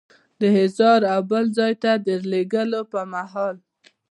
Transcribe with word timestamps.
د 0.39 0.41
احضار 0.59 1.01
او 1.13 1.21
بل 1.31 1.45
ځای 1.57 1.73
ته 1.83 1.91
د 2.05 2.07
لیږلو 2.31 2.81
پر 2.91 3.03
مهال. 3.13 3.55